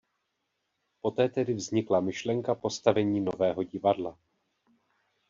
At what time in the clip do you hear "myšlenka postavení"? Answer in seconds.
1.99-3.21